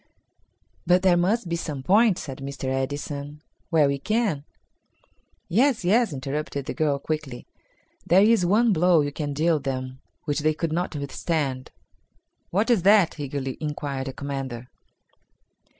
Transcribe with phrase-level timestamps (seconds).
[0.87, 2.63] "But there must be some point," said Mr.
[2.69, 4.45] Edison, "where we can."
[5.47, 7.45] "Yes, yes," interrupted the girl quickly,
[8.07, 11.69] "there is one blow you can deal them which they could not withstand."
[12.49, 14.69] "What is that?" eagerly inquired the commander.